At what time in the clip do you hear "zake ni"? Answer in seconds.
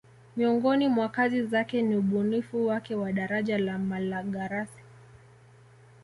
1.45-1.95